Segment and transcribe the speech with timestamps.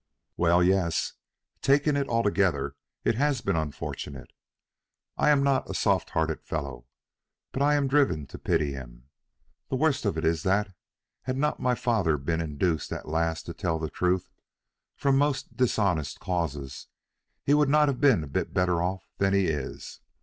[0.35, 1.13] "Well, yes;
[1.61, 4.31] taking it altogether it has been unfortunate.
[5.15, 6.87] I am not a soft hearted fellow,
[7.51, 9.09] but I am driven to pity him.
[9.69, 10.73] The worst of it is that,
[11.25, 14.27] had not my father been induced at last to tell the truth,
[14.95, 16.87] from most dishonest causes,
[17.43, 19.99] he would not have been a bit better off than he is.